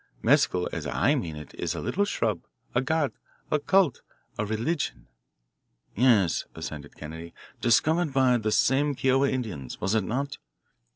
Mescal 0.23 0.67
as 0.73 0.87
I 0.87 1.13
mean 1.13 1.35
it 1.35 1.53
is 1.59 1.75
a 1.75 1.79
little 1.79 2.05
shrub, 2.05 2.41
a 2.73 2.81
god, 2.81 3.11
a 3.51 3.59
cult, 3.59 4.01
a 4.35 4.43
religion." 4.43 5.05
"Yes," 5.95 6.45
assented 6.55 6.95
Kennedy; 6.97 7.35
"discovered 7.61 8.11
by 8.11 8.37
those 8.37 8.57
same 8.57 8.95
Kiowa 8.95 9.29
Indians, 9.29 9.79
was 9.79 9.93
it 9.93 10.03
not?" 10.03 10.39